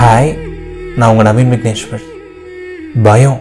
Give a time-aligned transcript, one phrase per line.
[0.00, 0.30] Hi
[0.96, 2.02] நான் உங்கள் நவீன் விக்னேஸ்வர்.
[3.02, 3.40] பயம்.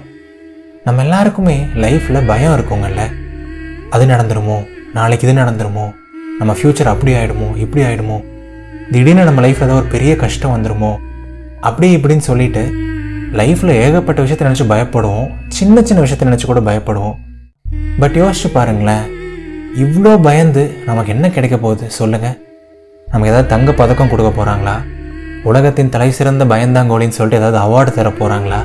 [0.84, 3.12] நம்ம எல்லாருக்குமே லைஃப்பில் பயம் இருக்குங்கல்ல
[3.90, 4.68] அது நடந்துருமோ?
[4.94, 5.94] நாளைக்கு இது நடந்துருமோ?
[6.40, 8.24] நம்ம ஃப்யூச்சர் அப்படி ஆகிடுமோ இப்படி ஆகிடுமோ
[8.92, 10.98] திடீர்னு நம்ம லைஃப்பில் ஏதாவது ஒரு பெரிய கஷ்டம் வந்துருமோ?
[11.60, 12.74] அப்படி இப்படின்னு சொல்லிட்டு
[13.34, 15.32] லைஃப்பில் ஏகப்பட்ட விஷயத்தை நினச்சி பயப்படுவோம்.
[15.48, 17.18] சின்ன சின்ன விஷயத்தை நினச்சி கூட பயப்படுவோம்.
[18.00, 19.04] பட் யோசிச்சு பாருங்களேன்.
[19.78, 21.90] இவ்வளோ பயந்து நமக்கு என்ன கிடைக்க போகுது?
[21.90, 22.38] சொல்லுங்கள்
[23.08, 24.78] நமக்கு ஏதாவது தங்க பதக்கம் கொடுக்க போகிறாங்களா
[25.44, 28.62] உலகத்தின் தலை சிறந்த பயந்தாங்கோலின்னு சொல்லிட்டு ஏதாவது அவார்டு தர போகிறாங்களா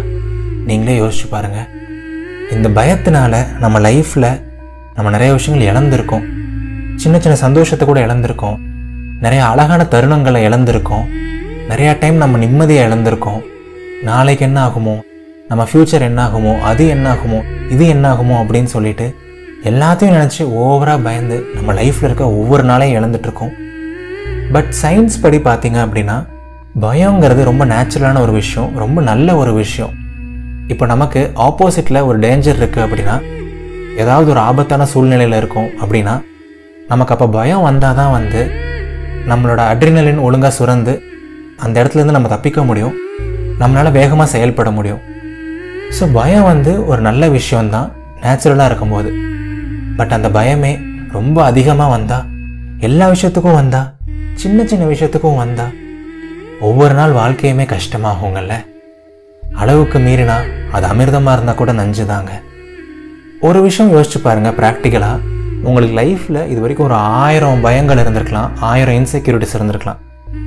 [0.66, 1.70] நீங்களே யோசிச்சு பாருங்கள்
[2.50, 4.40] இந்த பயத்தினால நம்ம லைஃப்பில்
[4.94, 6.24] நம்ம நிறைய விஷயங்கள் இழந்திருக்கோம்.
[6.96, 8.58] சின்ன சின்ன சந்தோஷத்தை கூட இழந்திருக்கோம்.
[9.20, 11.06] நிறைய அழகான தருணங்களை இழந்திருக்கோம்.
[11.68, 13.42] நிறையா டைம் நம்ம நிம்மதியை இழந்திருக்கோம்.
[14.02, 14.96] நாளைக்கு என்ன ஆகுமோ
[15.48, 19.14] நம்ம ஃப்யூச்சர் என்ன ஆகுமோ அது என்ன ஆகுமோ இது என்ன ஆகுமோ அப்படின்னு சொல்லிட்டு
[19.64, 23.52] எல்லாத்தையும் நினச்சி ஓவராக பயந்து நம்ம லைஃப்பில் இருக்க ஒவ்வொரு நாளையும் இழந்துட்டுருக்கோம்
[24.52, 26.16] பட் சயின்ஸ் படி பார்த்தீங்க அப்படின்னா
[26.82, 29.92] பயங்கிறது ரொம்ப நேச்சுரலான ஒரு விஷயம் ரொம்ப நல்ல ஒரு விஷயம்.
[30.72, 33.16] இப்போ நமக்கு ஆப்போசிட்டில் ஒரு டேஞ்சர் இருக்குது அப்படின்னா
[34.02, 36.14] ஏதாவது ஒரு ஆபத்தான சூழ்நிலையில் இருக்கும் அப்படின்னா
[36.88, 38.40] நமக்கு அப்போ பயம் வந்தால் தான் வந்து
[39.30, 40.94] நம்மளோட அட்ரினலின் ஒழுங்காக சுரந்து
[41.64, 42.96] அந்த இடத்துலேருந்து நம்ம தப்பிக்க முடியும்.
[43.60, 45.02] நம்மளால் வேகமாக செயல்பட முடியும்.
[45.98, 47.88] ஸோ பயம் வந்து ஒரு நல்ல விஷயம்தான்
[48.24, 49.12] நேச்சுரலாக இருக்கும்போது.
[49.98, 50.74] பட் அந்த பயமே
[51.16, 52.28] ரொம்ப அதிகமாக வந்தால்
[52.80, 53.90] எல்லா விஷயத்துக்கும் வந்தால்
[54.42, 55.74] சின்ன சின்ன விஷயத்துக்கும் வந்தால்
[56.60, 58.54] ஒவ்வொரு நாள் வாழ்க்கையுமே கஷ்டமாகுங்கல்ல
[59.62, 60.36] அளவுக்கு மீறினா
[60.72, 62.32] அது அமிர்தமாக இருந்தால் கூட நஞ்சு தாங்க
[63.40, 65.32] ஒரு விஷயம் யோசிச்சு பாருங்கள் ப்ராக்டிக்கலாக
[65.68, 70.00] உங்களுக்கு லைஃப்பில் இது வரைக்கும் ஒரு ஆயிரம் பயங்கள் இருந்திருக்கலாம் ஆயிரம் இன்செக்யூரிட்டிஸ் இருந்திருக்கலாம்.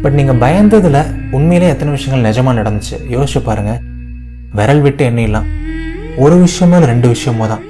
[0.03, 0.99] பட் நீங்கள் பயந்ததில்
[1.31, 2.97] உண்மையிலே எத்தனை விஷயங்கள் நிஜமாக நடந்துச்சு?
[3.15, 3.79] யோசிச்சு பாருங்கள்
[4.53, 5.47] விரல் விட்டு எண்ணிடலாம்.
[6.17, 7.63] ஒரு விஷயமோ இல்லை ரெண்டு விஷயமோ தான்.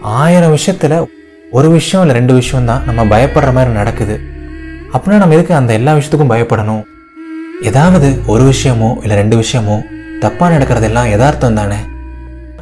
[0.00, 0.98] ஆயிரம் விஷயத்தில்
[1.50, 4.20] ஒரு விஷயம் இல்லை ரெண்டு விஷயம் தான் நம்ம பயப்படுற மாதிரி நடக்குது.
[4.92, 6.84] அப்படின்னா நம்ம எதுக்கு அந்த எல்லா விஷயத்துக்கும் பயப்படணும்?
[7.62, 9.82] ஏதாவது ஒரு விஷயமோ இல்லை ரெண்டு விஷயமோ
[10.20, 11.76] தப்பாக நடக்கிறதெல்லாம் யதார்த்தம் தானே?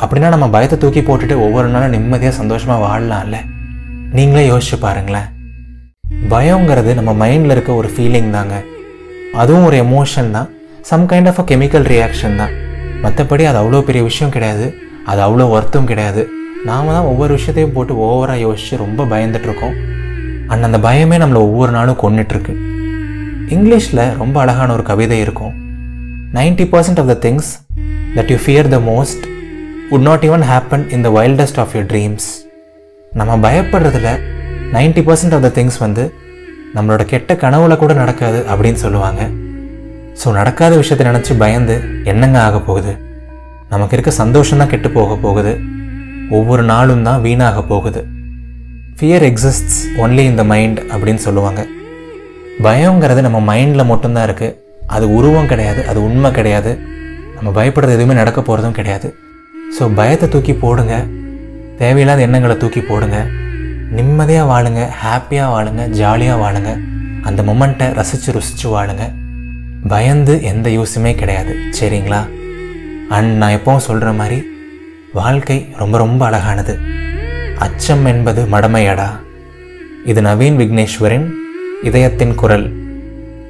[0.01, 3.37] அப்படின்னா நம்ம பயத்தை தூக்கி போட்டுட்டு ஒவ்வொரு நாளும் நிம்மதியாக சந்தோஷமாக வாழலாம்ல?
[4.13, 5.25] நீங்களே யோசிச்சு பாருங்களேன்.
[6.29, 8.63] பயங்கிறது நம்ம மைண்டில் இருக்க ஒரு ஃபீலிங் தாங்க.
[9.35, 10.49] அதுவும் ஒரு எமோஷன் தான்.
[10.81, 12.51] Some kind of a chemical reaction தான்.
[13.03, 14.75] மற்றபடி அது அவ்வளோ பெரிய விஷயம் கிடையாது.
[15.05, 16.29] அது அவ்வளோ ஒர்த்தும் கிடையாது.
[16.65, 19.75] நாம தான் ஒவ்வொரு விஷயத்தையும் போட்டு ஓவராக யோசித்து ரொம்ப பயந்துட்டுருக்கோம்
[20.47, 22.73] அண்ட் அந்த பயமே நம்மளை ஒவ்வொரு நாளும் கொண்டுட்டுருக்கு
[23.55, 25.55] இங்கிலீஷில் ரொம்ப அழகான ஒரு கவிதை இருக்கும்.
[26.39, 27.51] Ninety percent of the things
[28.17, 29.25] that you fear the most
[29.95, 32.29] would not even happen in the wildest of your dreams
[33.21, 34.11] நம்ம பயப்படுறதுல
[34.77, 36.05] ninety percent of the things வந்து
[36.77, 39.23] நம்மளோட கெட்ட கனவுல கூட நடக்காது அப்படின்னு சொல்லுவாங்க.
[40.21, 41.77] ஸோ நடக்காத விஷயத்தை நினச்சி பயந்து
[42.13, 42.93] என்னங்க ஆக போகுது?
[43.73, 45.53] நமக்கு இருக்க சந்தோஷம் தான் கெட்டு போக போகுது.
[46.39, 48.01] ஒவ்வொரு நாளும் தான் வீணாக போகுது.
[48.99, 51.63] Fear exists only in the mind அப்படின்னு சொல்லுவாங்க.
[52.63, 54.57] பயங்கிறது நம்ம மைண்டில் மட்டும்தான் இருக்குது
[54.87, 56.79] அது உருவம் கிடையாது அது உண்மை கிடையாது.
[57.41, 59.15] நம்ம பயப்படுறது எதுவுமே நடக்க போகிறதும் கிடையாது.
[59.79, 61.07] ஸோ பயத்தை தூக்கி போடுங்க.
[61.79, 63.27] தேவையில்லாத எண்ணங்களை தூக்கி போடுங்க.
[63.91, 66.79] நிம்மதியாக வாழுங்க ஹாப்பியாக வாழுங்க ஜாலியாக வாழுங்க.
[67.23, 69.13] அந்த மொமெண்ட்டை ரசித்து ருசித்து வாழுங்க.
[69.89, 71.57] பயந்து எந்த யூஸுமே கிடையாது.
[71.81, 72.29] சரிங்களா?
[73.09, 74.47] அண்ட் நான் எப்பவும் சொல்கிற மாதிரி
[75.13, 76.79] வாழ்க்கை ரொம்ப ரொம்ப அழகானது.
[77.59, 79.11] அச்சம் என்பது மடமையடா.
[80.05, 81.44] இது நவீன் விக்னேஸ்வரின்
[81.85, 82.67] இதயத்தின் குரல்.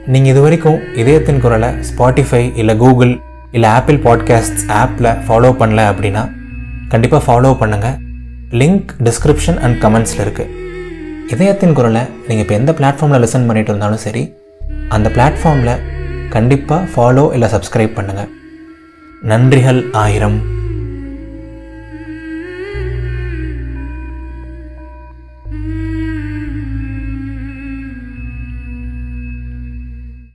[0.07, 3.21] நீங்கள் இது வரைக்கும் இதயத்தின் குரலை ஸ்பாட்டிஃபை இல்லை கூகுள்
[3.53, 6.23] இல்லை ஆப்பிள் பாட்காஸ்ட்ஸ் ஆப்பில் ஃபாலோ பண்ணல அப்படின்னா
[6.89, 7.97] கண்டிப்பாக ஃபாலோ பண்ணுங்கள்
[8.51, 10.53] லிங்க் டிஸ்கிரிப்ஷன் அண்ட் கமெண்ட்ஸில் இருக்குது
[11.29, 14.35] இதயத்தின் குரலை நீங்கள் இப்போ எந்த பிளாட்ஃபார்மில் லிசன் பண்ணிட்டு இருந்தாலும் சரி
[14.89, 15.83] அந்த பிளாட்ஃபார்மில்
[16.31, 18.31] கண்டிப்பாக ஃபாலோ இல்லை சப்ஸ்கிரைப் பண்ணுங்கள்
[19.23, 20.39] நன்றிகள் ஆயிரம்.